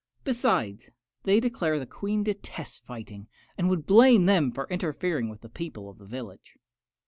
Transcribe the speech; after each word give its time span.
Besides, 0.23 0.89
they 1.25 1.39
declare 1.39 1.77
the 1.77 1.85
Queen 1.85 2.23
detests 2.23 2.79
fighting, 2.79 3.27
and 3.55 3.69
would 3.69 3.85
blame 3.85 4.25
them 4.25 4.51
for 4.51 4.67
interfering 4.69 5.29
with 5.29 5.41
the 5.41 5.47
people 5.47 5.87
of 5.91 5.99
the 5.99 6.07
village." 6.07 6.57